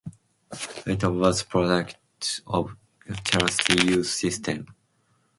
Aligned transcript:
Lita 0.87 1.11
was 1.11 1.43
a 1.43 1.45
product 1.45 2.41
of 2.47 2.75
the 3.05 3.13
Chelsea 3.17 3.85
youth 3.85 4.07
system. 4.07 4.65